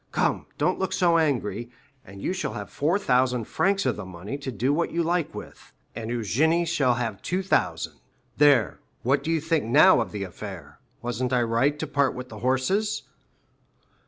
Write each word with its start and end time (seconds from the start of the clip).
Come, 0.11 0.47
don't 0.57 0.79
look 0.79 0.93
so 0.93 1.19
angry, 1.19 1.69
and 2.03 2.19
you 2.23 2.33
shall 2.33 2.53
have 2.53 2.71
4,000 2.71 3.43
francs 3.45 3.85
of 3.85 3.97
the 3.97 4.03
money 4.03 4.35
to 4.35 4.51
do 4.51 4.73
what 4.73 4.89
you 4.89 5.03
like 5.03 5.35
with, 5.35 5.73
and 5.95 6.09
Eugénie 6.09 6.67
shall 6.67 6.95
have 6.95 7.21
2,000. 7.21 7.93
There, 8.37 8.79
what 9.03 9.23
do 9.23 9.29
you 9.29 9.39
think 9.39 9.65
now 9.65 10.01
of 10.01 10.11
the 10.11 10.23
affair? 10.23 10.79
Wasn't 11.03 11.31
I 11.31 11.43
right 11.43 11.77
to 11.77 11.85
part 11.85 12.15
with 12.15 12.29
the 12.29 12.39
horses?" 12.39 13.03